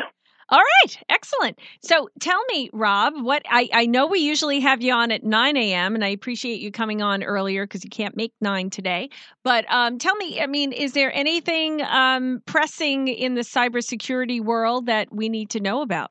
All 0.48 0.58
right, 0.58 0.98
excellent. 1.08 1.60
So 1.82 2.08
tell 2.18 2.44
me, 2.46 2.68
Rob, 2.72 3.14
what 3.18 3.42
I, 3.48 3.68
I 3.72 3.86
know 3.86 4.08
we 4.08 4.18
usually 4.18 4.58
have 4.58 4.82
you 4.82 4.92
on 4.92 5.12
at 5.12 5.22
9 5.22 5.56
a.m., 5.56 5.94
and 5.94 6.04
I 6.04 6.08
appreciate 6.08 6.60
you 6.60 6.72
coming 6.72 7.00
on 7.00 7.22
earlier 7.22 7.64
because 7.64 7.84
you 7.84 7.90
can't 7.90 8.16
make 8.16 8.32
9 8.40 8.68
today. 8.70 9.08
But 9.44 9.70
um, 9.70 9.98
tell 9.98 10.16
me, 10.16 10.40
I 10.40 10.48
mean, 10.48 10.72
is 10.72 10.94
there 10.94 11.14
anything 11.14 11.80
um, 11.82 12.42
pressing 12.46 13.06
in 13.06 13.36
the 13.36 13.42
cybersecurity 13.42 14.40
world 14.42 14.86
that 14.86 15.14
we 15.14 15.28
need 15.28 15.50
to 15.50 15.60
know 15.60 15.80
about? 15.80 16.10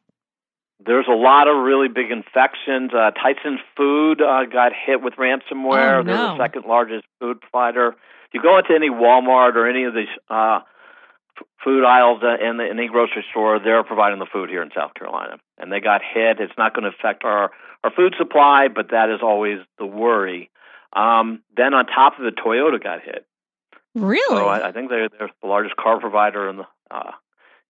There's 0.85 1.07
a 1.09 1.15
lot 1.15 1.47
of 1.47 1.63
really 1.63 1.87
big 1.87 2.11
infections. 2.11 2.91
Uh, 2.93 3.11
Tyson 3.11 3.59
Food 3.75 4.21
uh, 4.21 4.45
got 4.45 4.71
hit 4.73 5.01
with 5.01 5.15
ransomware. 5.15 5.99
Oh, 5.99 6.03
They're 6.03 6.15
the 6.15 6.37
second 6.37 6.65
largest 6.67 7.05
food 7.19 7.41
provider. 7.41 7.89
If 7.89 8.33
you 8.33 8.41
go 8.41 8.57
into 8.57 8.73
any 8.75 8.89
Walmart 8.89 9.55
or 9.55 9.67
any 9.67 9.85
of 9.85 9.93
these 9.93 10.07
uh, 10.29 10.59
f- 11.37 11.47
food 11.63 11.83
aisles 11.85 12.21
uh, 12.23 12.35
in, 12.43 12.57
the, 12.57 12.65
in 12.69 12.77
any 12.79 12.87
grocery 12.87 13.25
store, 13.31 13.59
they're 13.59 13.83
providing 13.83 14.19
the 14.19 14.27
food 14.31 14.49
here 14.49 14.61
in 14.61 14.69
South 14.75 14.93
Carolina, 14.93 15.37
and 15.57 15.71
they 15.71 15.79
got 15.79 16.01
hit. 16.01 16.39
It's 16.39 16.53
not 16.57 16.73
going 16.75 16.83
to 16.83 16.95
affect 16.97 17.23
our 17.23 17.51
our 17.83 17.91
food 17.91 18.15
supply, 18.17 18.67
but 18.67 18.89
that 18.91 19.09
is 19.09 19.19
always 19.21 19.59
the 19.77 19.85
worry. 19.85 20.49
Um, 20.93 21.41
then 21.55 21.73
on 21.75 21.85
top 21.85 22.17
of 22.19 22.25
it, 22.25 22.35
Toyota 22.35 22.81
got 22.81 23.01
hit. 23.03 23.25
Really? 23.93 24.21
So 24.37 24.47
I, 24.47 24.69
I 24.69 24.71
think 24.71 24.89
they're, 24.89 25.07
they're 25.09 25.29
the 25.41 25.47
largest 25.47 25.75
car 25.75 25.99
provider 25.99 26.49
in 26.49 26.57
the 26.57 26.65
uh, 26.89 27.11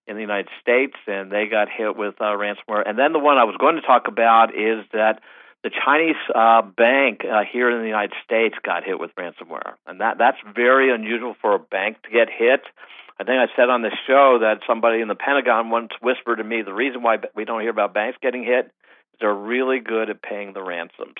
in 0.08 0.16
the 0.16 0.22
United 0.22 0.50
States, 0.62 0.96
and 1.08 1.32
they 1.32 1.48
got 1.48 1.68
hit 1.70 1.98
with 1.98 2.16
uh, 2.20 2.26
ransomware. 2.26 2.84
And 2.86 2.98
then 2.98 3.14
the 3.14 3.20
one 3.20 3.38
I 3.38 3.44
was 3.44 3.56
going 3.60 3.76
to 3.76 3.82
talk 3.82 4.08
about 4.08 4.54
is 4.54 4.86
that 4.94 5.22
the 5.64 5.72
Chinese 5.72 6.16
uh, 6.34 6.62
bank 6.62 7.26
uh, 7.26 7.42
here 7.52 7.72
in 7.72 7.80
the 7.80 7.88
United 7.88 8.14
States 8.24 8.56
got 8.64 8.84
hit 8.84 9.00
with 9.00 9.10
ransomware, 9.16 9.74
and 9.88 10.00
that 10.00 10.18
that's 10.20 10.38
very 10.56 10.94
unusual 10.94 11.36
for 11.42 11.56
a 11.56 11.60
bank 11.60 11.98
to 12.04 12.12
get 12.12 12.30
hit. 12.30 12.62
I 13.20 13.24
think 13.24 13.38
I 13.40 13.48
said 13.56 13.70
on 13.70 13.82
this 13.82 13.94
show 14.06 14.40
that 14.42 14.60
somebody 14.68 15.02
in 15.02 15.08
the 15.08 15.16
Pentagon 15.16 15.72
once 15.72 15.90
whispered 16.02 16.36
to 16.36 16.44
me 16.44 16.62
the 16.62 16.74
reason 16.74 17.02
why 17.02 17.18
we 17.34 17.46
don't 17.46 17.62
hear 17.62 17.72
about 17.72 17.94
banks 17.94 18.20
getting 18.22 18.44
hit 18.44 18.66
is 18.66 19.20
they're 19.20 19.34
really 19.34 19.80
good 19.80 20.10
at 20.10 20.22
paying 20.22 20.54
the 20.54 20.62
ransoms. 20.62 21.16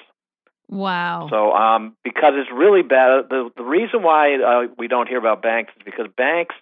wow. 0.70 1.28
So, 1.32 1.54
um, 1.54 1.96
because 2.04 2.34
it's 2.36 2.52
really 2.54 2.84
bad, 2.84 3.30
the 3.30 3.50
the 3.58 3.64
reason 3.64 4.04
why 4.04 4.36
uh, 4.36 4.68
we 4.78 4.88
don't 4.88 5.08
hear 5.08 5.18
about 5.18 5.42
banks 5.42 5.74
is 5.76 5.82
because 5.84 6.08
banks, 6.16 6.54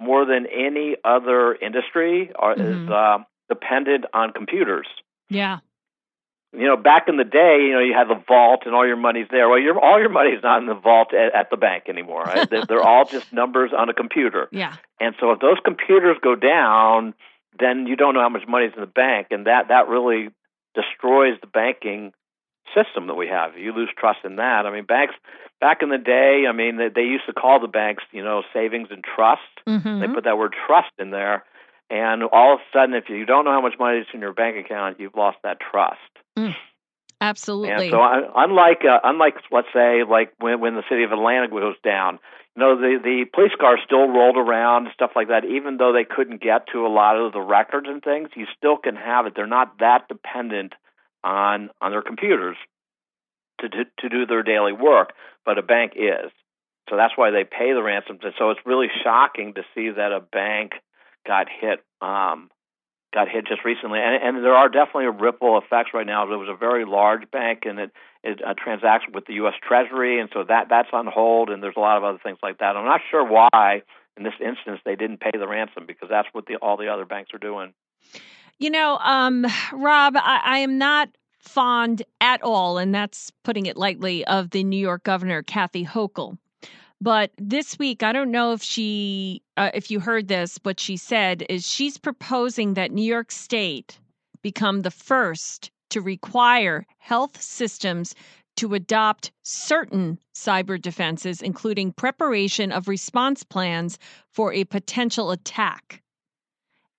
more 0.00 0.24
than 0.26 0.46
any 0.46 0.96
other 1.04 1.54
industry, 1.54 2.30
are 2.36 2.54
Mhm. 2.54 2.84
is 2.84 2.90
uh, 2.90 3.18
dependent 3.48 4.04
on 4.12 4.32
computers. 4.32 4.86
yeah. 5.28 5.58
You 6.52 6.64
know, 6.68 6.76
back 6.76 7.08
in 7.08 7.16
the 7.18 7.24
day, 7.24 7.66
you 7.66 7.72
know, 7.72 7.80
you 7.80 7.92
had 7.92 8.08
the 8.08 8.14
vault 8.26 8.62
and 8.64 8.74
all 8.74 8.86
your 8.86 8.96
money's 8.96 9.26
there. 9.30 9.46
Well, 9.46 9.58
your 9.58 9.78
all 9.78 9.98
your 10.00 10.08
money's 10.08 10.42
not 10.42 10.60
in 10.62 10.66
the 10.66 10.74
vault 10.74 11.12
at, 11.12 11.34
at 11.34 11.50
the 11.50 11.58
bank 11.58 11.84
anymore. 11.88 12.22
Right? 12.22 12.48
they're, 12.50 12.64
they're 12.64 12.82
all 12.82 13.04
just 13.04 13.30
numbers 13.30 13.72
on 13.76 13.90
a 13.90 13.92
computer. 13.92 14.48
Yeah. 14.52 14.72
And 14.98 15.14
so, 15.20 15.32
if 15.32 15.40
those 15.40 15.58
computers 15.64 16.16
go 16.22 16.34
down, 16.34 17.12
then 17.58 17.86
you 17.86 17.96
don't 17.96 18.14
know 18.14 18.20
how 18.22 18.30
much 18.30 18.46
money's 18.48 18.72
in 18.74 18.80
the 18.80 18.86
bank, 18.86 19.26
and 19.32 19.46
that 19.46 19.68
that 19.68 19.88
really 19.88 20.28
destroys 20.74 21.38
the 21.42 21.46
banking 21.48 22.12
system 22.74 23.06
that 23.06 23.14
we 23.14 23.28
have. 23.28 23.56
You 23.56 23.72
lose 23.72 23.90
trust 23.96 24.20
in 24.24 24.36
that. 24.36 24.66
I 24.66 24.70
mean, 24.70 24.84
banks 24.84 25.14
back 25.60 25.78
in 25.82 25.88
the 25.88 25.98
day, 25.98 26.44
I 26.48 26.52
mean, 26.52 26.76
they, 26.76 26.88
they 26.88 27.02
used 27.02 27.26
to 27.26 27.32
call 27.32 27.60
the 27.60 27.68
banks, 27.68 28.04
you 28.12 28.22
know, 28.22 28.42
savings 28.52 28.88
and 28.90 29.02
trust. 29.02 29.40
hmm 29.66 30.00
They 30.00 30.08
put 30.08 30.24
that 30.24 30.38
word 30.38 30.54
trust 30.66 30.92
in 30.98 31.10
there, 31.10 31.44
and 31.90 32.22
all 32.24 32.54
of 32.54 32.60
a 32.60 32.62
sudden, 32.72 32.94
if 32.94 33.08
you 33.08 33.24
don't 33.24 33.44
know 33.44 33.52
how 33.52 33.62
much 33.62 33.78
money 33.78 33.98
is 33.98 34.06
in 34.12 34.20
your 34.20 34.32
bank 34.32 34.56
account, 34.64 35.00
you've 35.00 35.14
lost 35.16 35.38
that 35.44 35.58
trust. 35.60 36.00
Absolutely. 37.20 37.70
And 37.70 37.90
so, 37.90 38.02
un- 38.02 38.30
unlike 38.34 38.82
uh, 38.84 39.00
unlike 39.04 39.36
let's 39.50 39.68
say 39.72 40.02
like 40.08 40.32
when 40.38 40.60
when 40.60 40.74
the 40.74 40.82
city 40.88 41.02
of 41.02 41.12
Atlanta 41.12 41.48
goes 41.48 41.76
down, 41.82 42.18
you 42.54 42.60
know 42.60 42.76
the 42.76 42.98
the 43.02 43.24
police 43.32 43.52
cars 43.58 43.80
still 43.86 44.06
rolled 44.08 44.36
around 44.36 44.86
and 44.86 44.92
stuff 44.92 45.12
like 45.16 45.28
that. 45.28 45.44
Even 45.44 45.78
though 45.78 45.92
they 45.92 46.04
couldn't 46.04 46.42
get 46.42 46.66
to 46.72 46.86
a 46.86 46.92
lot 46.92 47.16
of 47.16 47.32
the 47.32 47.40
records 47.40 47.86
and 47.88 48.02
things, 48.02 48.28
you 48.36 48.46
still 48.56 48.76
can 48.76 48.96
have 48.96 49.24
it. 49.26 49.32
They're 49.34 49.46
not 49.46 49.78
that 49.78 50.08
dependent 50.08 50.74
on 51.26 51.70
on 51.80 51.90
their 51.90 52.02
computers 52.02 52.56
to 53.60 53.68
to, 53.68 53.84
to 53.98 54.08
do 54.08 54.26
their 54.26 54.42
daily 54.42 54.72
work, 54.72 55.12
but 55.44 55.58
a 55.58 55.62
bank 55.62 55.92
is. 55.96 56.30
So 56.88 56.96
that's 56.96 57.14
why 57.16 57.32
they 57.32 57.42
pay 57.42 57.72
the 57.74 57.82
ransoms. 57.82 58.20
And 58.22 58.32
so 58.38 58.50
it's 58.50 58.60
really 58.64 58.86
shocking 59.02 59.54
to 59.54 59.62
see 59.74 59.90
that 59.90 60.12
a 60.12 60.20
bank 60.20 60.72
got 61.26 61.48
hit 61.48 61.84
um, 62.00 62.48
got 63.12 63.28
hit 63.28 63.46
just 63.46 63.64
recently, 63.64 63.98
and, 63.98 64.22
and 64.22 64.44
there 64.44 64.54
are 64.54 64.68
definitely 64.68 65.06
ripple 65.06 65.58
effects 65.58 65.90
right 65.92 66.06
now. 66.06 66.26
There 66.26 66.38
was 66.38 66.50
a 66.50 66.56
very 66.56 66.84
large 66.84 67.28
bank, 67.30 67.62
and 67.64 67.78
it 67.78 67.90
it 68.22 68.40
uh, 68.44 68.54
transacts 68.56 69.06
with 69.12 69.26
the 69.26 69.34
U.S. 69.34 69.54
Treasury, 69.66 70.20
and 70.20 70.28
so 70.32 70.44
that 70.44 70.68
that's 70.68 70.90
on 70.92 71.06
hold. 71.06 71.50
And 71.50 71.62
there's 71.62 71.76
a 71.76 71.80
lot 71.80 71.96
of 71.96 72.04
other 72.04 72.20
things 72.22 72.38
like 72.42 72.58
that. 72.58 72.76
I'm 72.76 72.84
not 72.84 73.00
sure 73.10 73.24
why 73.26 73.82
in 74.16 74.22
this 74.22 74.34
instance 74.40 74.80
they 74.84 74.94
didn't 74.96 75.18
pay 75.20 75.32
the 75.36 75.48
ransom 75.48 75.86
because 75.86 76.08
that's 76.08 76.28
what 76.32 76.46
the 76.46 76.56
all 76.56 76.76
the 76.76 76.88
other 76.88 77.04
banks 77.04 77.34
are 77.34 77.38
doing. 77.38 77.74
You 78.58 78.70
know, 78.70 78.96
um, 78.98 79.46
Rob, 79.72 80.16
I, 80.16 80.40
I 80.42 80.58
am 80.58 80.78
not 80.78 81.10
fond 81.40 82.02
at 82.22 82.42
all, 82.42 82.78
and 82.78 82.94
that's 82.94 83.30
putting 83.44 83.66
it 83.66 83.76
lightly, 83.76 84.24
of 84.24 84.50
the 84.50 84.64
New 84.64 84.78
York 84.78 85.04
governor, 85.04 85.42
Kathy 85.42 85.84
Hochul. 85.84 86.38
But 86.98 87.32
this 87.36 87.78
week, 87.78 88.02
I 88.02 88.12
don't 88.12 88.30
know 88.30 88.52
if 88.52 88.62
she, 88.62 89.42
uh, 89.58 89.70
if 89.74 89.90
you 89.90 90.00
heard 90.00 90.28
this, 90.28 90.58
what 90.62 90.80
she 90.80 90.96
said 90.96 91.44
is 91.50 91.66
she's 91.66 91.98
proposing 91.98 92.74
that 92.74 92.92
New 92.92 93.04
York 93.04 93.30
State 93.30 93.98
become 94.40 94.80
the 94.80 94.90
first 94.90 95.70
to 95.90 96.00
require 96.00 96.86
health 96.98 97.40
systems 97.40 98.14
to 98.56 98.72
adopt 98.72 99.32
certain 99.42 100.18
cyber 100.34 100.80
defenses, 100.80 101.42
including 101.42 101.92
preparation 101.92 102.72
of 102.72 102.88
response 102.88 103.42
plans 103.42 103.98
for 104.32 104.54
a 104.54 104.64
potential 104.64 105.30
attack 105.30 106.02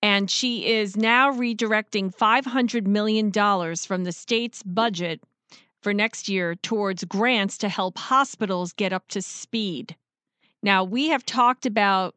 and 0.02 0.30
she 0.30 0.66
is 0.66 0.96
now 0.96 1.32
redirecting 1.32 2.14
$500 2.14 2.86
million 2.86 3.32
from 3.32 4.04
the 4.04 4.12
state's 4.12 4.62
budget 4.62 5.20
for 5.82 5.92
next 5.94 6.28
year 6.28 6.54
towards 6.56 7.04
grants 7.04 7.58
to 7.58 7.68
help 7.68 7.98
hospitals 7.98 8.72
get 8.72 8.92
up 8.92 9.08
to 9.08 9.22
speed. 9.22 9.96
Now, 10.62 10.84
we 10.84 11.08
have 11.08 11.24
talked 11.24 11.66
about, 11.66 12.14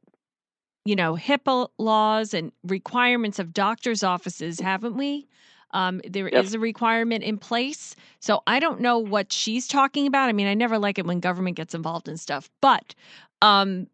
you 0.85 0.95
know, 0.95 1.15
HIPAA 1.15 1.69
laws 1.77 2.33
and 2.33 2.51
requirements 2.63 3.39
of 3.39 3.53
doctors' 3.53 4.03
offices, 4.03 4.59
haven't 4.59 4.97
we? 4.97 5.27
Um, 5.73 6.01
there 6.07 6.27
is 6.27 6.51
Yep. 6.51 6.57
a 6.57 6.59
requirement 6.59 7.23
in 7.23 7.37
place. 7.37 7.95
So 8.19 8.41
I 8.45 8.59
don't 8.59 8.81
know 8.81 8.97
what 8.99 9.31
she's 9.31 9.67
talking 9.67 10.05
about. 10.07 10.27
I 10.27 10.33
mean, 10.33 10.47
I 10.47 10.53
never 10.53 10.77
like 10.77 10.99
it 10.99 11.05
when 11.05 11.19
government 11.19 11.55
gets 11.55 11.73
involved 11.73 12.07
in 12.09 12.17
stuff, 12.17 12.49
but 12.61 12.93
um, 13.41 13.87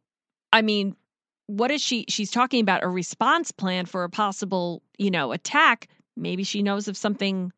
I 0.52 0.62
mean, 0.62 0.96
what 1.48 1.72
is 1.72 1.82
she 1.82 2.06
she's 2.08 2.32
talking 2.32 2.62
about 2.62 2.84
a 2.84 2.88
response 2.88 3.52
plan 3.52 3.86
for 3.86 4.04
a 4.04 4.10
possible 4.10 4.82
you 4.98 5.10
know 5.12 5.32
attack 5.32 5.88
maybe 6.16 6.44
she 6.44 6.62
knows 6.62 6.88
of 6.88 6.96
something 6.96 7.52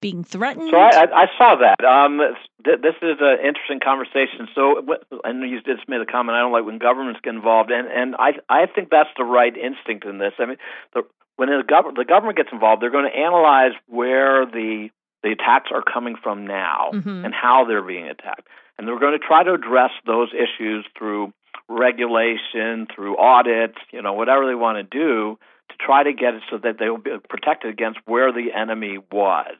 being 0.00 0.22
threatened 0.22 0.70
So 0.70 0.76
I, 0.78 0.90
I, 1.04 1.22
I 1.22 1.26
saw 1.36 1.56
that. 1.56 1.84
Um, 1.84 2.20
th- 2.64 2.78
this 2.82 2.94
is 3.02 3.16
an 3.20 3.38
interesting 3.44 3.80
conversation. 3.82 4.46
So, 4.54 4.80
and 5.24 5.42
you 5.50 5.60
just 5.62 5.88
made 5.88 6.00
a 6.00 6.06
comment. 6.06 6.36
I 6.36 6.40
don't 6.40 6.52
like 6.52 6.64
when 6.64 6.78
governments 6.78 7.18
get 7.20 7.34
involved, 7.34 7.72
and 7.72 7.88
and 7.88 8.14
I 8.16 8.34
I 8.48 8.66
think 8.66 8.90
that's 8.90 9.10
the 9.16 9.24
right 9.24 9.52
instinct 9.56 10.04
in 10.06 10.18
this. 10.18 10.34
I 10.38 10.46
mean, 10.46 10.56
the, 10.94 11.02
when 11.34 11.48
the 11.48 11.64
government 11.66 11.98
the 11.98 12.04
government 12.04 12.36
gets 12.36 12.50
involved, 12.52 12.80
they're 12.80 12.92
going 12.92 13.10
to 13.10 13.18
analyze 13.18 13.72
where 13.86 14.46
the 14.46 14.90
the 15.24 15.32
attacks 15.32 15.70
are 15.72 15.82
coming 15.82 16.14
from 16.22 16.46
now 16.46 16.90
Mhm. 16.94 17.24
and 17.24 17.34
how 17.34 17.64
they're 17.64 17.82
being 17.82 18.06
attacked, 18.08 18.46
and 18.78 18.86
they're 18.86 19.00
going 19.00 19.18
to 19.18 19.26
try 19.26 19.42
to 19.42 19.52
address 19.52 19.90
those 20.06 20.28
issues 20.32 20.86
through 20.96 21.32
regulation, 21.68 22.86
through 22.94 23.18
audits, 23.18 23.78
you 23.92 24.02
know, 24.02 24.14
whatever 24.14 24.46
they 24.46 24.54
want 24.54 24.78
to 24.78 24.82
do 24.82 25.38
to 25.70 25.76
try 25.78 26.02
to 26.02 26.12
get 26.12 26.34
it 26.34 26.42
so 26.50 26.58
that 26.58 26.78
they 26.78 26.88
will 26.88 26.98
be 26.98 27.10
protected 27.28 27.70
against 27.70 27.98
where 28.06 28.32
the 28.32 28.52
enemy 28.54 28.98
was. 29.12 29.56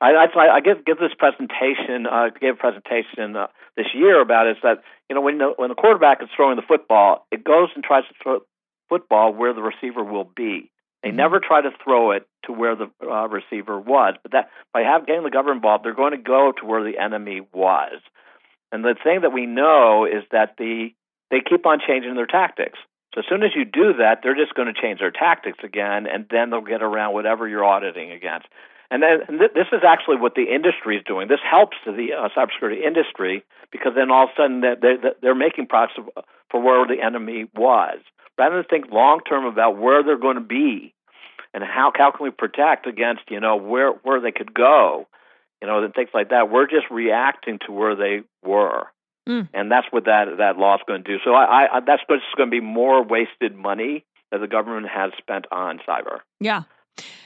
I, 0.00 0.26
I, 0.26 0.56
I 0.56 0.60
give 0.60 0.84
give 0.84 0.98
this 0.98 1.14
presentation. 1.16 2.06
Uh, 2.06 2.30
gave 2.40 2.54
a 2.54 2.56
presentation 2.56 3.36
uh, 3.36 3.46
this 3.76 3.86
year 3.94 4.20
about 4.20 4.48
is 4.48 4.56
that 4.62 4.82
you 5.08 5.14
know 5.14 5.22
when 5.22 5.38
the, 5.38 5.52
when 5.56 5.68
the 5.68 5.76
quarterback 5.76 6.20
is 6.20 6.28
throwing 6.34 6.56
the 6.56 6.66
football, 6.66 7.26
it 7.30 7.44
goes 7.44 7.68
and 7.74 7.84
tries 7.84 8.04
to 8.08 8.14
throw 8.22 8.40
football 8.88 9.32
where 9.32 9.54
the 9.54 9.62
receiver 9.62 10.04
will 10.04 10.30
be, 10.36 10.70
They 11.02 11.10
never 11.10 11.40
try 11.40 11.60
to 11.62 11.70
throw 11.82 12.12
it 12.12 12.26
to 12.44 12.52
where 12.52 12.76
the 12.76 12.90
uh, 13.02 13.28
receiver 13.28 13.78
was. 13.78 14.14
But 14.22 14.32
that 14.32 14.50
by 14.72 14.82
having 14.82 15.06
getting 15.06 15.24
the 15.24 15.30
government 15.30 15.58
involved, 15.58 15.84
they're 15.84 15.94
going 15.94 16.12
to 16.12 16.18
go 16.18 16.52
to 16.60 16.66
where 16.66 16.84
the 16.84 16.98
enemy 16.98 17.42
was. 17.52 18.00
And 18.72 18.84
the 18.84 18.94
thing 19.02 19.20
that 19.22 19.32
we 19.32 19.46
know 19.46 20.04
is 20.04 20.24
that 20.32 20.56
the 20.58 20.92
they 21.30 21.40
keep 21.40 21.66
on 21.66 21.80
changing 21.86 22.14
their 22.14 22.26
tactics. 22.26 22.78
So 23.14 23.20
as 23.20 23.26
soon 23.28 23.42
as 23.42 23.50
you 23.54 23.64
do 23.64 23.94
that, 23.98 24.20
they're 24.22 24.34
just 24.34 24.54
going 24.54 24.72
to 24.72 24.80
change 24.80 24.98
their 24.98 25.12
tactics 25.12 25.58
again, 25.62 26.06
and 26.06 26.26
then 26.30 26.50
they'll 26.50 26.60
get 26.60 26.82
around 26.82 27.14
whatever 27.14 27.46
you're 27.46 27.64
auditing 27.64 28.10
against. 28.10 28.46
And 28.90 29.02
then 29.02 29.20
and 29.28 29.38
th- 29.38 29.52
this 29.54 29.66
is 29.72 29.82
actually 29.86 30.16
what 30.16 30.34
the 30.34 30.52
industry 30.54 30.96
is 30.96 31.04
doing. 31.06 31.28
This 31.28 31.40
helps 31.48 31.76
the 31.86 32.12
uh, 32.12 32.28
cybersecurity 32.36 32.82
industry 32.82 33.44
because 33.72 33.92
then 33.94 34.10
all 34.10 34.24
of 34.24 34.30
a 34.30 34.42
sudden 34.42 34.60
they're, 34.60 34.96
they're 35.22 35.34
making 35.34 35.66
products 35.66 35.94
for 36.50 36.60
where 36.60 36.86
the 36.86 37.02
enemy 37.02 37.46
was. 37.54 37.98
Rather 38.36 38.56
than 38.56 38.64
think 38.64 38.92
long 38.92 39.20
term 39.28 39.46
about 39.46 39.78
where 39.78 40.02
they're 40.02 40.18
going 40.18 40.36
to 40.36 40.42
be 40.42 40.92
and 41.54 41.62
how, 41.62 41.92
how 41.96 42.10
can 42.10 42.24
we 42.24 42.30
protect 42.30 42.86
against 42.86 43.22
you 43.30 43.40
know 43.40 43.56
where 43.56 43.92
where 44.02 44.20
they 44.20 44.32
could 44.32 44.52
go, 44.52 45.06
you 45.62 45.68
know, 45.68 45.82
and 45.82 45.94
things 45.94 46.10
like 46.12 46.30
that. 46.30 46.50
We're 46.50 46.66
just 46.66 46.90
reacting 46.90 47.60
to 47.66 47.72
where 47.72 47.94
they 47.94 48.22
were. 48.44 48.86
Mm. 49.28 49.48
And 49.54 49.70
that's 49.70 49.86
what 49.90 50.04
that 50.04 50.26
that 50.38 50.58
law 50.58 50.74
is 50.74 50.82
going 50.86 51.02
to 51.02 51.12
do. 51.12 51.18
So 51.24 51.32
I, 51.32 51.66
I 51.76 51.80
that's 51.80 52.02
just 52.08 52.36
going 52.36 52.50
to 52.50 52.50
be 52.50 52.60
more 52.60 53.02
wasted 53.02 53.54
money 53.54 54.04
that 54.30 54.38
the 54.38 54.48
government 54.48 54.88
has 54.88 55.12
spent 55.18 55.46
on 55.50 55.80
cyber. 55.88 56.20
Yeah. 56.40 56.62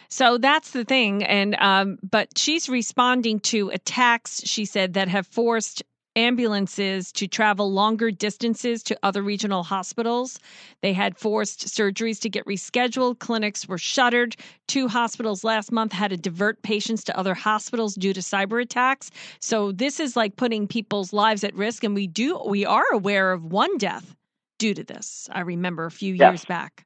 So 0.09 0.39
that's 0.39 0.71
the 0.71 0.85
thing, 0.85 1.23
and 1.23 1.55
um, 1.61 1.99
but 2.03 2.39
she's 2.39 2.69
responding 2.69 3.41
to 3.41 3.69
attacks. 3.71 4.41
She 4.47 4.65
said 4.65 4.95
that 4.95 5.09
have 5.09 5.27
forced 5.27 5.83
ambulances 6.19 7.13
to 7.13 7.29
travel 7.29 7.73
longer 7.73 8.11
distances 8.11 8.83
to 8.83 8.99
other 9.05 9.23
regional 9.23 9.63
hospitals. 9.63 10.41
They 10.83 10.93
had 10.93 11.17
forced 11.17 11.69
surgeries 11.69 12.21
to 12.23 12.29
get 12.29 12.45
rescheduled. 12.45 13.21
Clinics 13.21 13.69
were 13.69 13.79
shuttered. 13.79 14.37
Two 14.67 14.89
hospitals 14.89 15.45
last 15.45 15.71
month 15.71 15.93
had 15.93 16.11
to 16.11 16.17
divert 16.17 16.61
patients 16.63 17.05
to 17.05 17.17
other 17.17 17.35
hospitals 17.35 17.95
due 17.95 18.13
to 18.13 18.21
cyber 18.21 18.61
attacks. 18.61 19.11
So 19.41 19.71
this 19.71 20.01
is 20.01 20.17
like 20.17 20.37
putting 20.37 20.67
people's 20.67 21.13
lives 21.13 21.45
at 21.45 21.55
risk. 21.55 21.85
And 21.85 21.95
we 21.95 22.09
do 22.09 22.43
we 22.45 22.67
are 22.67 22.87
aware 22.93 23.33
of 23.33 23.45
one 23.45 23.79
death 23.79 24.17
due 24.59 24.75
to 24.75 24.83
this. 24.83 25.29
I 25.33 25.41
remember 25.41 25.87
a 25.87 25.91
few 25.91 26.15
yes. 26.15 26.31
years 26.33 26.45
back. 26.45 26.85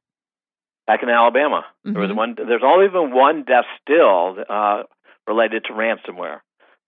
Back 0.85 1.01
in 1.01 1.09
Alabama, 1.09 1.65
mm-hmm. 1.85 1.93
there 1.93 2.01
was 2.01 2.09
mm-hmm. 2.09 2.17
one. 2.17 2.35
There's 2.35 2.61
only 2.63 2.87
been 2.87 3.15
one 3.15 3.45
death 3.45 3.65
still 3.81 4.35
uh, 4.47 4.83
related 5.25 5.65
to 5.65 5.73
ransomware. 5.73 6.41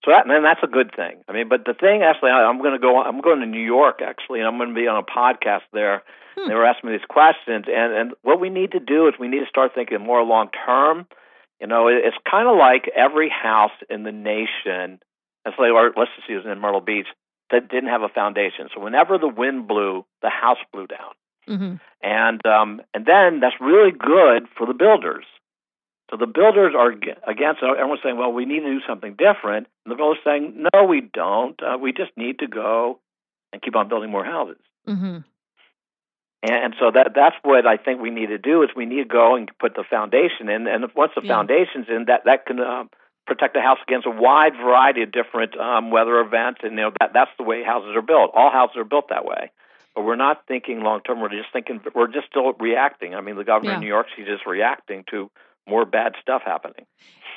So 0.05 0.11
that, 0.11 0.29
and 0.29 0.45
that's 0.45 0.61
a 0.61 0.67
good 0.67 0.95
thing. 0.95 1.23
I 1.27 1.33
mean, 1.33 1.49
but 1.49 1.65
the 1.65 1.73
thing, 1.73 2.03
actually, 2.03 2.29
I, 2.29 2.43
I'm 2.43 2.59
going 2.59 2.73
to 2.73 2.79
go. 2.79 3.01
I'm 3.01 3.21
going 3.21 3.39
to 3.39 3.47
New 3.47 3.65
York 3.65 4.01
actually, 4.05 4.39
and 4.39 4.47
I'm 4.47 4.57
going 4.57 4.69
to 4.69 4.75
be 4.75 4.87
on 4.87 4.97
a 4.97 5.03
podcast 5.03 5.65
there. 5.73 6.03
Hmm. 6.37 6.47
They 6.47 6.53
were 6.53 6.65
asking 6.65 6.91
me 6.91 6.97
these 6.97 7.07
questions, 7.09 7.65
and 7.67 7.93
and 7.93 8.13
what 8.21 8.39
we 8.39 8.49
need 8.49 8.71
to 8.73 8.79
do 8.79 9.07
is 9.07 9.15
we 9.19 9.27
need 9.27 9.39
to 9.39 9.49
start 9.49 9.73
thinking 9.73 9.99
more 10.01 10.23
long 10.23 10.49
term. 10.65 11.07
You 11.59 11.65
know, 11.65 11.87
it, 11.87 12.03
it's 12.05 12.17
kind 12.29 12.47
of 12.47 12.55
like 12.55 12.89
every 12.95 13.29
house 13.29 13.71
in 13.89 14.03
the 14.03 14.11
nation, 14.11 14.99
let's 15.43 15.57
say, 15.57 15.71
or 15.71 15.91
let's 15.97 16.11
just 16.15 16.29
use 16.29 16.45
in 16.45 16.59
Myrtle 16.59 16.81
Beach, 16.81 17.07
that 17.49 17.67
didn't 17.67 17.89
have 17.89 18.03
a 18.03 18.09
foundation. 18.09 18.69
So 18.75 18.81
whenever 18.81 19.17
the 19.17 19.27
wind 19.27 19.67
blew, 19.67 20.05
the 20.21 20.29
house 20.29 20.59
blew 20.71 20.85
down. 20.85 21.13
Mm-hmm. 21.49 21.75
And 22.03 22.45
um, 22.45 22.81
and 22.93 23.07
then 23.07 23.39
that's 23.39 23.55
really 23.59 23.91
good 23.91 24.47
for 24.55 24.67
the 24.67 24.73
builders 24.73 25.25
so 26.11 26.17
the 26.17 26.27
builders 26.27 26.73
are 26.77 26.91
against 26.91 27.63
it. 27.63 27.69
Everyone's 27.69 28.01
saying, 28.03 28.17
well, 28.17 28.31
we 28.31 28.45
need 28.45 28.59
to 28.59 28.79
do 28.79 28.81
something 28.87 29.15
different. 29.15 29.67
And 29.85 29.91
the 29.91 29.95
builders 29.95 30.19
saying, 30.23 30.67
no, 30.73 30.83
we 30.83 31.01
don't. 31.01 31.59
Uh, 31.61 31.77
we 31.77 31.93
just 31.93 32.11
need 32.15 32.39
to 32.39 32.47
go 32.47 32.99
and 33.51 33.61
keep 33.61 33.75
on 33.75 33.89
building 33.89 34.11
more 34.11 34.23
houses. 34.25 34.61
Mm-hmm. 34.87 35.17
And, 36.43 36.75
so 36.79 36.91
that 36.93 37.13
that's 37.15 37.35
what 37.41 37.65
I 37.65 37.77
think 37.77 38.01
we 38.01 38.11
need 38.11 38.27
to 38.27 38.37
do 38.37 38.61
is 38.61 38.69
we 38.75 38.85
need 38.85 39.03
to 39.03 39.05
go 39.05 39.35
and 39.35 39.49
put 39.59 39.73
the 39.73 39.83
foundation 39.89 40.47
in. 40.47 40.67
And 40.67 40.85
once 40.95 41.13
the 41.15 41.23
yeah. 41.23 41.33
foundation's 41.33 41.87
in, 41.89 42.05
that 42.05 42.25
that 42.25 42.45
can 42.45 42.59
uh, 42.59 42.83
protect 43.25 43.55
the 43.55 43.61
house 43.61 43.79
against 43.87 44.05
a 44.05 44.11
wide 44.11 44.53
variety 44.53 45.01
of 45.01 45.11
different 45.11 45.57
um, 45.57 45.89
weather 45.89 46.19
events. 46.19 46.59
And 46.61 46.73
you 46.73 46.81
know 46.81 46.91
that 46.99 47.13
that's 47.13 47.31
the 47.39 47.43
way 47.43 47.63
houses 47.63 47.95
are 47.95 48.03
built. 48.03 48.29
All 48.35 48.51
houses 48.51 48.77
are 48.77 48.83
built 48.83 49.09
that 49.09 49.25
way. 49.25 49.51
But 49.95 50.03
we're 50.03 50.17
not 50.17 50.45
thinking 50.47 50.81
long 50.81 51.01
term. 51.01 51.19
We're 51.19 51.29
just 51.29 51.51
thinking. 51.51 51.81
We're 51.95 52.13
just 52.13 52.27
still 52.29 52.53
reacting. 52.53 53.15
I 53.15 53.21
mean, 53.21 53.37
the 53.37 53.43
governor 53.43 53.71
yeah. 53.71 53.77
of 53.77 53.81
New 53.81 53.87
York, 53.87 54.07
she's 54.15 54.27
just 54.27 54.45
reacting 54.45 55.03
to 55.09 55.31
more 55.67 55.85
bad 55.85 56.13
stuff 56.21 56.41
happening. 56.45 56.85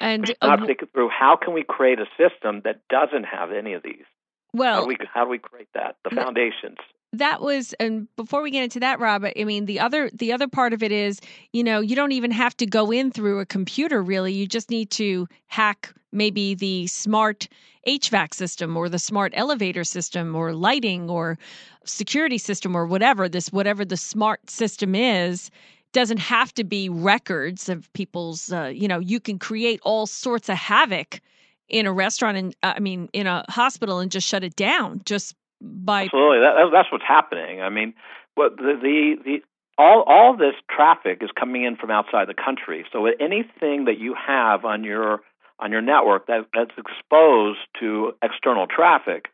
And 0.00 0.30
uh, 0.40 0.56
not 0.56 0.66
thinking 0.66 0.88
through 0.92 1.08
how 1.08 1.36
can 1.36 1.54
we 1.54 1.64
create 1.64 1.98
a 1.98 2.06
system 2.16 2.62
that 2.64 2.80
doesn't 2.88 3.24
have 3.24 3.52
any 3.52 3.72
of 3.72 3.82
these. 3.82 4.04
Well, 4.52 4.74
how 4.74 4.80
do 4.82 4.86
we, 4.88 4.96
how 5.12 5.24
do 5.24 5.30
we 5.30 5.38
create 5.38 5.68
that? 5.74 5.96
The 6.04 6.10
foundations 6.14 6.78
that 7.12 7.40
was 7.40 7.74
and 7.80 8.06
before 8.16 8.42
we 8.42 8.50
get 8.50 8.62
into 8.62 8.80
that 8.80 9.00
rob 9.00 9.24
i 9.24 9.44
mean 9.44 9.64
the 9.64 9.80
other 9.80 10.10
the 10.12 10.32
other 10.32 10.46
part 10.46 10.72
of 10.72 10.82
it 10.82 10.92
is 10.92 11.20
you 11.52 11.64
know 11.64 11.80
you 11.80 11.96
don't 11.96 12.12
even 12.12 12.30
have 12.30 12.56
to 12.56 12.66
go 12.66 12.90
in 12.90 13.10
through 13.10 13.40
a 13.40 13.46
computer 13.46 14.02
really 14.02 14.32
you 14.32 14.46
just 14.46 14.70
need 14.70 14.90
to 14.90 15.26
hack 15.46 15.92
maybe 16.12 16.54
the 16.54 16.86
smart 16.86 17.48
hvac 17.86 18.34
system 18.34 18.76
or 18.76 18.88
the 18.88 18.98
smart 18.98 19.32
elevator 19.34 19.84
system 19.84 20.36
or 20.36 20.52
lighting 20.52 21.08
or 21.08 21.38
security 21.84 22.38
system 22.38 22.76
or 22.76 22.86
whatever 22.86 23.28
this 23.28 23.50
whatever 23.50 23.84
the 23.84 23.96
smart 23.96 24.50
system 24.50 24.94
is 24.94 25.50
doesn't 25.92 26.18
have 26.18 26.52
to 26.54 26.64
be 26.64 26.88
records 26.88 27.68
of 27.68 27.92
people's 27.92 28.52
uh, 28.52 28.66
you 28.66 28.88
know 28.88 28.98
you 28.98 29.20
can 29.20 29.38
create 29.38 29.80
all 29.82 30.06
sorts 30.06 30.48
of 30.48 30.56
havoc 30.56 31.20
in 31.68 31.86
a 31.86 31.92
restaurant 31.92 32.36
and 32.36 32.56
uh, 32.62 32.74
i 32.76 32.80
mean 32.80 33.08
in 33.12 33.26
a 33.26 33.44
hospital 33.48 33.98
and 33.98 34.10
just 34.10 34.26
shut 34.26 34.44
it 34.44 34.56
down 34.56 35.00
just 35.04 35.34
by 35.60 36.04
absolutely. 36.04 36.40
That, 36.40 36.70
that's 36.72 36.92
what's 36.92 37.04
happening. 37.06 37.60
I 37.62 37.68
mean 37.68 37.94
what 38.34 38.56
the, 38.56 38.78
the 38.80 39.16
the 39.24 39.38
all 39.76 40.02
all 40.06 40.36
this 40.36 40.54
traffic 40.70 41.18
is 41.22 41.30
coming 41.38 41.64
in 41.64 41.76
from 41.76 41.90
outside 41.90 42.28
the 42.28 42.34
country. 42.34 42.84
So 42.92 43.06
anything 43.06 43.84
that 43.86 43.98
you 43.98 44.14
have 44.14 44.64
on 44.64 44.84
your 44.84 45.20
on 45.58 45.72
your 45.72 45.82
network 45.82 46.26
that 46.26 46.46
that's 46.54 46.76
exposed 46.76 47.60
to 47.80 48.12
external 48.22 48.66
traffic 48.66 49.26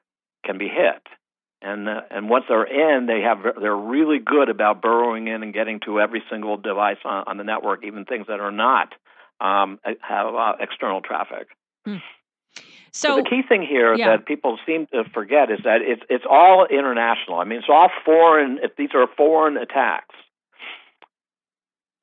can 0.44 0.58
be 0.58 0.68
hit 0.68 1.02
and 1.64 1.88
uh, 1.88 2.02
and 2.11 2.28
once 2.28 2.44
they're 2.49 2.64
in, 2.64 3.06
they 3.06 3.22
have 3.22 3.38
they're 3.61 3.76
really 3.76 4.19
good 4.19 4.49
about 4.49 4.82
burrowing 4.82 5.28
in 5.28 5.43
and 5.43 5.55
getting 5.55 5.81
to 5.87 6.00
every 6.00 6.22
single 6.31 6.56
device 6.56 6.99
on, 7.05 7.25
on 7.26 7.37
the 7.38 7.44
network, 7.44 7.84
even 7.84 8.05
things 8.05 8.26
that 8.28 8.38
are 8.40 8.52
not 8.52 8.93
um, 9.40 9.81
have 10.00 10.34
uh, 10.34 10.52
external 10.61 11.00
traffic. 11.00 11.49
Hmm. 11.84 11.96
So, 12.93 13.08
so, 13.08 13.16
the 13.16 13.22
key 13.28 13.43
thing 13.49 13.66
here 13.69 13.94
yeah. 13.96 14.11
that 14.11 14.26
people 14.26 14.56
seem 14.66 14.87
to 14.93 15.02
forget 15.12 15.50
is 15.50 15.61
that 15.64 15.81
it's 15.82 16.02
it's 16.08 16.25
all 16.28 16.66
international. 16.66 17.40
I 17.40 17.44
mean, 17.44 17.58
it's 17.58 17.69
all 17.69 17.88
foreign. 18.05 18.58
If 18.62 18.76
these 18.76 18.90
are 18.94 19.06
foreign 19.17 19.56
attacks, 19.56 20.14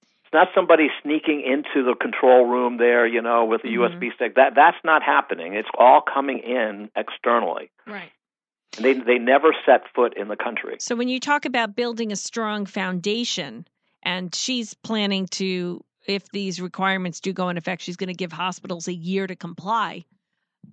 it's 0.01 0.33
not 0.33 0.49
somebody 0.55 0.89
sneaking 1.03 1.43
into 1.45 1.85
the 1.85 1.95
control 1.95 2.45
room 2.45 2.77
there, 2.77 3.05
you 3.05 3.21
know, 3.21 3.45
with 3.45 3.61
a 3.63 3.67
mm-hmm. 3.67 4.03
USB 4.03 4.13
stick. 4.15 4.35
That 4.35 4.53
that's 4.55 4.77
not 4.83 5.03
happening. 5.03 5.53
It's 5.53 5.69
all 5.77 6.01
coming 6.01 6.39
in 6.39 6.89
externally. 6.95 7.69
Right. 7.87 8.11
They 8.77 8.93
they 8.93 9.17
never 9.17 9.53
set 9.65 9.83
foot 9.93 10.15
in 10.15 10.27
the 10.27 10.37
country. 10.37 10.77
So 10.79 10.95
when 10.95 11.09
you 11.09 11.19
talk 11.19 11.45
about 11.45 11.75
building 11.75 12.11
a 12.11 12.15
strong 12.15 12.65
foundation, 12.65 13.67
and 14.03 14.33
she's 14.33 14.73
planning 14.73 15.27
to, 15.27 15.83
if 16.07 16.29
these 16.29 16.61
requirements 16.61 17.19
do 17.19 17.33
go 17.33 17.49
in 17.49 17.57
effect, 17.57 17.81
she's 17.81 17.97
going 17.97 18.07
to 18.07 18.13
give 18.13 18.31
hospitals 18.31 18.87
a 18.87 18.93
year 18.93 19.27
to 19.27 19.35
comply. 19.35 20.05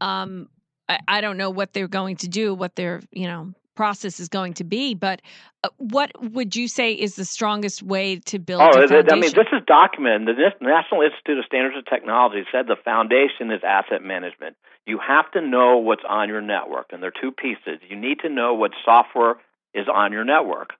Um, 0.00 0.49
I, 0.88 1.00
I 1.09 1.21
don't 1.21 1.37
know 1.37 1.50
what 1.50 1.73
they're 1.73 1.88
going 1.88 2.17
to 2.19 2.28
do, 2.28 2.55
what 2.55 2.76
they're 2.76 3.00
you 3.11 3.26
know 3.26 3.52
process 3.79 4.19
is 4.19 4.29
going 4.29 4.55
to 4.55 4.65
be. 4.65 4.93
But 4.95 5.23
uh, 5.63 5.69
what 5.77 6.11
would 6.21 6.57
you 6.57 6.67
say 6.67 6.95
is 6.95 7.15
the 7.15 7.25
strongest 7.25 7.81
way 7.81 8.17
to 8.27 8.41
build? 8.41 8.61
Oh, 8.61 8.73
I 8.75 9.15
mean, 9.15 9.21
this 9.21 9.53
is 9.53 9.63
documented. 9.69 10.37
The 10.37 10.51
National 10.61 11.03
Institute 11.03 11.39
of 11.39 11.45
Standards 11.47 11.77
and 11.77 11.87
Technology 11.87 12.43
said 12.51 12.67
the 12.67 12.75
foundation 12.85 13.53
is 13.53 13.61
asset 13.63 14.03
management. 14.03 14.57
You 14.85 14.99
have 14.99 15.31
to 15.31 15.41
know 15.41 15.77
what's 15.79 16.03
on 16.09 16.29
your 16.29 16.41
network, 16.41 16.87
and 16.91 17.01
there 17.01 17.13
are 17.15 17.21
two 17.23 17.31
pieces. 17.31 17.79
You 17.89 17.95
need 17.95 18.19
to 18.23 18.29
know 18.29 18.55
what 18.55 18.73
software 18.85 19.37
is 19.73 19.87
on 19.87 20.11
your 20.11 20.25
network, 20.25 20.71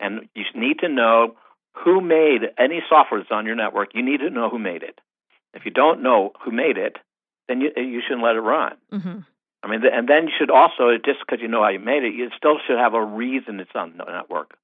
and 0.00 0.28
you 0.34 0.42
need 0.56 0.80
to 0.80 0.88
know 0.88 1.36
who 1.84 2.00
made 2.00 2.40
any 2.58 2.80
software 2.88 3.20
that's 3.20 3.30
on 3.30 3.46
your 3.46 3.54
network. 3.54 3.90
You 3.94 4.02
need 4.04 4.18
to 4.18 4.30
know 4.30 4.50
who 4.50 4.58
made 4.58 4.82
it. 4.82 4.98
If 5.54 5.64
you 5.64 5.70
don't 5.70 6.02
know 6.02 6.32
who 6.44 6.50
made 6.50 6.76
it, 6.76 6.96
then 7.46 7.60
you, 7.60 7.70
you 7.76 8.02
shouldn't 8.04 8.24
let 8.24 8.34
it 8.34 8.40
run. 8.40 8.72
Mm-hmm. 8.92 9.18
I 9.62 9.68
mean, 9.68 9.80
and 9.86 10.08
then 10.08 10.24
you 10.24 10.32
should 10.36 10.50
also, 10.50 10.96
just 11.04 11.20
because 11.20 11.40
you 11.40 11.48
know 11.48 11.62
how 11.62 11.68
you 11.68 11.78
made 11.78 12.02
it, 12.02 12.14
you 12.14 12.30
still 12.36 12.58
should 12.66 12.78
have 12.78 12.94
a 12.94 13.04
reason 13.04 13.60
it's 13.60 13.70
on 13.74 13.94
the 13.96 14.04
network. 14.04 14.56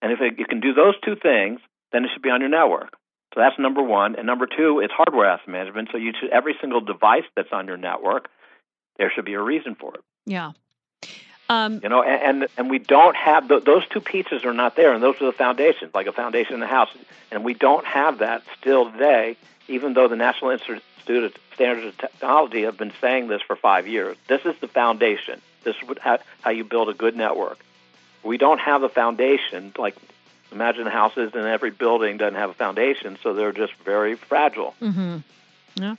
And 0.00 0.12
if 0.12 0.20
it, 0.20 0.38
you 0.38 0.46
can 0.46 0.60
do 0.60 0.72
those 0.72 0.94
two 1.04 1.16
things, 1.16 1.60
then 1.92 2.04
it 2.04 2.10
should 2.12 2.22
be 2.22 2.30
on 2.30 2.40
your 2.40 2.50
network. 2.50 2.96
So 3.34 3.40
that's 3.40 3.58
number 3.58 3.82
one. 3.82 4.14
And 4.16 4.26
number 4.26 4.46
two, 4.46 4.80
it's 4.80 4.92
hardware 4.92 5.26
asset 5.26 5.48
management. 5.48 5.88
So 5.90 5.98
you 5.98 6.12
should 6.18 6.30
every 6.30 6.54
single 6.60 6.80
device 6.80 7.24
that's 7.34 7.52
on 7.52 7.66
your 7.66 7.76
network, 7.76 8.28
there 8.98 9.10
should 9.14 9.24
be 9.24 9.34
a 9.34 9.42
reason 9.42 9.74
for 9.74 9.94
it. 9.94 10.00
Yeah. 10.26 10.52
Um, 11.48 11.80
you 11.82 11.88
know, 11.88 12.02
and, 12.02 12.42
and 12.42 12.50
and 12.56 12.70
we 12.70 12.78
don't 12.78 13.14
have 13.14 13.48
those 13.48 13.86
two 13.88 14.00
pieces 14.00 14.44
are 14.44 14.52
not 14.52 14.74
there, 14.74 14.92
and 14.92 15.02
those 15.02 15.20
are 15.20 15.26
the 15.26 15.32
foundations, 15.32 15.94
like 15.94 16.08
a 16.08 16.12
foundation 16.12 16.54
in 16.54 16.60
the 16.60 16.66
house, 16.66 16.88
and 17.30 17.44
we 17.44 17.54
don't 17.54 17.86
have 17.86 18.18
that 18.18 18.42
still 18.58 18.90
today. 18.90 19.36
Even 19.68 19.94
though 19.94 20.08
the 20.08 20.16
National 20.16 20.50
Institute 21.08 21.36
of 21.36 21.54
Standards 21.54 21.86
and 21.86 21.98
Technology 21.98 22.62
have 22.62 22.76
been 22.76 22.92
saying 23.00 23.28
this 23.28 23.42
for 23.42 23.56
five 23.56 23.86
years. 23.86 24.16
This 24.28 24.44
is 24.44 24.54
the 24.60 24.68
foundation. 24.68 25.40
This 25.62 25.76
is 25.76 25.98
how 26.42 26.50
you 26.50 26.64
build 26.64 26.88
a 26.88 26.94
good 26.94 27.16
network. 27.16 27.58
We 28.22 28.38
don't 28.38 28.58
have 28.58 28.82
a 28.82 28.88
foundation 28.88 29.72
like 29.78 29.96
imagine 30.50 30.86
houses 30.86 31.32
in 31.34 31.40
every 31.40 31.70
building 31.70 32.16
doesn't 32.16 32.34
have 32.34 32.50
a 32.50 32.54
foundation, 32.54 33.18
so 33.22 33.34
they're 33.34 33.52
just 33.52 33.74
very 33.84 34.16
fragile. 34.16 34.74
Mm-hmm. 34.80 35.18
Yeah. 35.76 35.96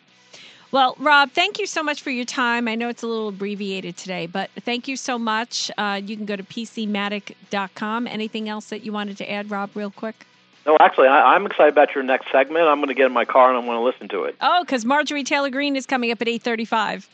Well, 0.71 0.95
Rob, 0.99 1.31
thank 1.31 1.59
you 1.59 1.65
so 1.65 1.81
much 1.81 2.01
for 2.01 2.09
your 2.09 2.25
time. 2.25 2.67
I 2.67 2.75
know 2.75 2.89
it's 2.89 3.03
a 3.03 3.07
little 3.07 3.29
abbreviated 3.29 3.95
today, 3.95 4.27
but 4.27 4.49
thank 4.61 4.89
you 4.89 4.97
so 4.97 5.17
much. 5.17 5.71
Uh, 5.77 6.01
you 6.03 6.17
can 6.17 6.25
go 6.25 6.35
to 6.35 6.43
pcmatic.com. 6.43 8.07
Anything 8.07 8.49
else 8.49 8.65
that 8.67 8.83
you 8.83 8.91
wanted 8.91 9.17
to 9.17 9.31
add, 9.31 9.49
Rob, 9.49 9.69
real 9.75 9.91
quick? 9.91 10.25
No, 10.67 10.75
actually, 10.81 11.07
I, 11.07 11.33
I'm 11.33 11.45
excited 11.45 11.71
about 11.71 11.95
your 11.95 12.03
next 12.03 12.29
segment. 12.29 12.67
I'm 12.67 12.79
going 12.79 12.89
to 12.89 12.93
get 12.93 13.05
in 13.05 13.13
my 13.13 13.23
car 13.23 13.49
and 13.49 13.57
I'm 13.57 13.65
going 13.65 13.77
to 13.77 13.83
listen 13.83 14.09
to 14.09 14.25
it. 14.25 14.35
Oh, 14.41 14.63
because 14.63 14.83
Marjorie 14.83 15.23
Taylor 15.23 15.49
Greene 15.49 15.77
is 15.77 15.85
coming 15.85 16.11
up 16.11 16.21
at 16.21 16.27
8:35. 16.27 17.07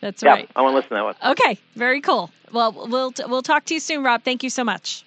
That's 0.00 0.22
yeah, 0.22 0.30
right. 0.30 0.50
I 0.56 0.62
want 0.62 0.72
to 0.72 0.76
listen 0.76 0.88
to 0.90 0.94
that 0.94 1.04
one. 1.04 1.14
Okay, 1.32 1.58
very 1.74 2.00
cool. 2.00 2.30
Well, 2.52 2.72
we'll 2.72 3.12
we'll 3.28 3.42
talk 3.42 3.66
to 3.66 3.74
you 3.74 3.80
soon, 3.80 4.02
Rob. 4.02 4.22
Thank 4.22 4.42
you 4.42 4.50
so 4.50 4.64
much. 4.64 5.04